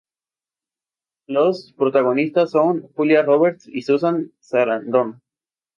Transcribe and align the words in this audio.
Las 1.27 1.73
protagonistas 1.77 2.49
son 2.49 2.81
Julia 2.95 3.21
Roberts 3.21 3.67
y 3.67 3.83
Susan 3.83 4.31
Sarandon. 4.39 5.21